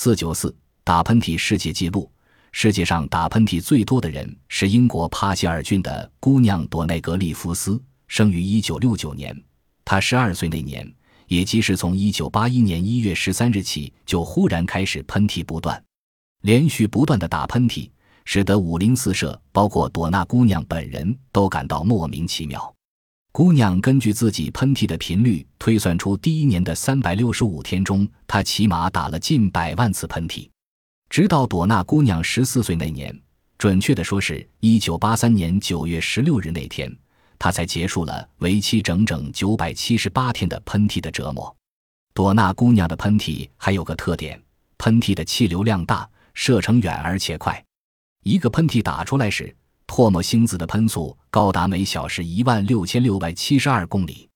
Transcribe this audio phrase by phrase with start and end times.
[0.00, 0.54] 四九四
[0.84, 2.08] 打喷嚏世界纪录。
[2.52, 9.36] 世界上打喷嚏最多的人是英国帕希尔郡的姑娘朵内格利夫斯，生于一九六九年。
[9.84, 10.88] 她十二岁那年，
[11.26, 15.82] 也即是从一九八一年一月十三日起，就忽然开始喷嚏不断，
[16.42, 17.90] 连续不断的打喷嚏，
[18.24, 22.72] 使得五邻四舍，包括朵娜姑娘本人都感到莫名其妙。
[23.38, 30.50] 姑娘根据自己喷嚏的频率推算出，第一年的三百六十五天中，她起码打了近百万次喷嚏。
[31.08, 33.16] 直到朵娜姑娘十四岁那年，
[33.56, 36.92] 准确的说是一九八三年九月十六日那天，
[37.38, 41.56] 她才结束了为期整整九百七十八天的喷嚏的折磨。
[42.14, 44.42] 朵娜姑娘的喷嚏还有个特点，
[44.78, 47.64] 喷嚏的气流量大，射程远而且快。
[48.24, 49.54] 一个喷嚏打出来时，
[49.98, 54.27] 唾沫星子的喷速高达每小时一万六千六百七十二公里。